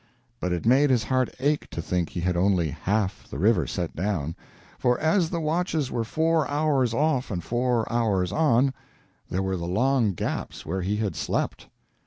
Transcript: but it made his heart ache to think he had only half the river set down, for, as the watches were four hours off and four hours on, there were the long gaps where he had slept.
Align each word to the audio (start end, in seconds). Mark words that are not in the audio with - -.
but 0.39 0.51
it 0.51 0.65
made 0.65 0.89
his 0.89 1.03
heart 1.03 1.29
ache 1.39 1.69
to 1.69 1.79
think 1.79 2.09
he 2.09 2.21
had 2.21 2.35
only 2.35 2.71
half 2.71 3.27
the 3.29 3.37
river 3.37 3.67
set 3.67 3.95
down, 3.95 4.35
for, 4.79 4.97
as 4.97 5.29
the 5.29 5.39
watches 5.39 5.91
were 5.91 6.03
four 6.03 6.47
hours 6.47 6.91
off 6.91 7.29
and 7.29 7.43
four 7.43 7.87
hours 7.93 8.31
on, 8.31 8.73
there 9.29 9.43
were 9.43 9.55
the 9.57 9.67
long 9.67 10.13
gaps 10.15 10.65
where 10.65 10.81
he 10.81 10.97
had 10.97 11.15
slept. 11.15 11.67